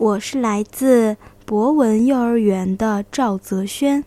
[0.00, 4.02] 我是来自博文幼儿园的赵泽轩，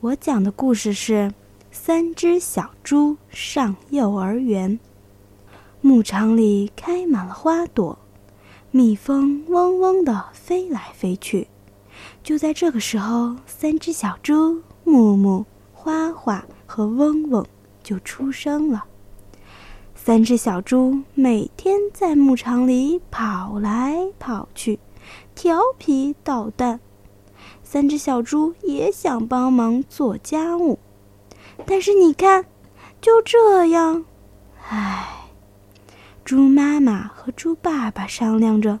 [0.00, 1.12] 我讲的故事是
[1.70, 4.80] 《三只小猪上幼儿园》。
[5.80, 7.96] 牧场里开满了花朵，
[8.72, 11.46] 蜜蜂嗡嗡地飞来飞去。
[12.24, 17.46] 就在这个时候，三只小猪木木、花花和嗡嗡
[17.84, 18.84] 就出生了。
[19.94, 24.80] 三只小猪每天在牧场里跑来跑去。
[25.40, 26.80] 调皮捣蛋，
[27.62, 30.78] 三只小猪也想帮忙做家务，
[31.64, 32.44] 但是你看，
[33.00, 34.04] 就这样，
[34.68, 35.30] 唉，
[36.26, 38.80] 猪妈妈和猪爸爸商量着，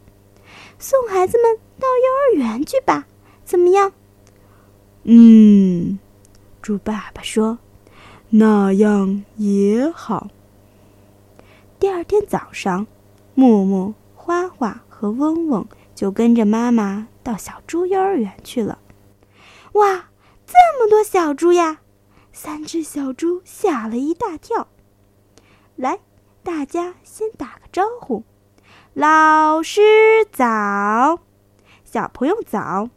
[0.78, 3.06] 送孩子们到幼儿园去吧，
[3.42, 3.94] 怎么样？
[5.04, 5.98] 嗯，
[6.60, 7.56] 猪爸爸说，
[8.28, 10.28] 那样也好。
[11.78, 12.86] 第二天早上，
[13.34, 15.66] 木木、花花和嗡嗡。
[16.00, 18.78] 就跟着妈妈到小猪幼儿园去了。
[19.72, 20.08] 哇，
[20.46, 21.82] 这么多小猪呀！
[22.32, 24.68] 三只小猪吓了一大跳。
[25.76, 26.00] 来，
[26.42, 28.24] 大家先打个招呼
[28.96, 31.20] ：“老师早，
[31.84, 32.88] 小朋友早。”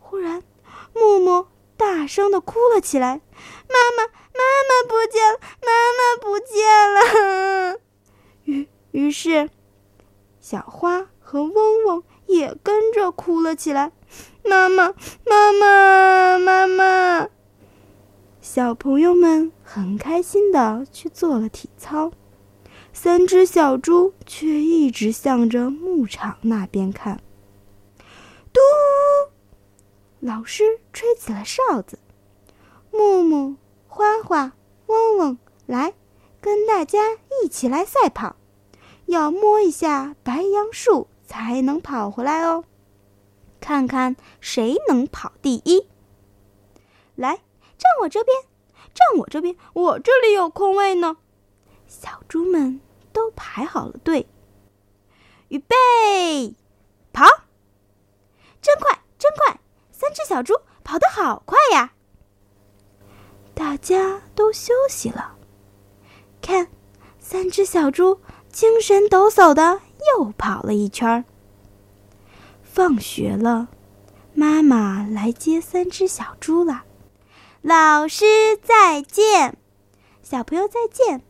[0.00, 0.42] 忽然，
[0.94, 3.20] 木木大声的哭了起来
[3.68, 7.80] ：“妈妈，妈妈不见了，妈妈不见了！”
[8.44, 9.50] 于于是，
[10.40, 11.08] 小花。
[11.30, 13.92] 和嗡嗡也跟着哭了起来，
[14.46, 14.94] 妈妈，
[15.26, 17.28] 妈妈，妈妈！
[18.40, 22.12] 小朋友们很开心的去做了体操，
[22.94, 27.20] 三只小猪却一直向着牧场那边看。
[28.50, 28.60] 嘟！
[30.20, 31.98] 老师吹起了哨子，
[32.90, 34.52] 木木、花花、
[34.86, 35.92] 嗡嗡，来，
[36.40, 37.00] 跟大家
[37.44, 38.36] 一起来赛跑，
[39.04, 41.06] 要摸一下白杨树。
[41.28, 42.64] 才能跑回来哦，
[43.60, 45.86] 看看谁能跑第一。
[47.16, 47.34] 来，
[47.76, 48.34] 站我这边，
[48.94, 51.18] 站我这边，我这里有空位呢。
[51.86, 52.80] 小猪们
[53.12, 54.26] 都排好了队，
[55.48, 55.76] 预备，
[57.12, 57.26] 跑！
[58.62, 59.60] 真快，真快！
[59.92, 61.92] 三只小猪跑得好快呀！
[63.54, 65.36] 大家都休息了，
[66.40, 66.68] 看，
[67.18, 68.18] 三只小猪
[68.50, 69.82] 精神抖擞的。
[70.16, 71.24] 又跑了一圈。
[72.62, 73.68] 放学了，
[74.34, 76.84] 妈妈来接三只小猪了。
[77.60, 78.24] 老师
[78.62, 79.58] 再见，
[80.22, 81.22] 小朋友再见。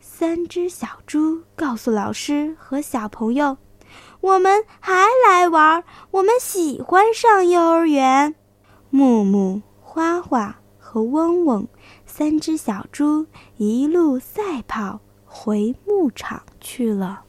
[0.00, 3.58] 三只小猪告诉老师和小朋友
[4.22, 8.34] ：“我们还来玩，我们喜欢上幼儿园。”
[8.88, 11.68] 木木、花花和嗡嗡
[12.06, 13.26] 三只小猪
[13.56, 17.24] 一路赛跑回牧场去了。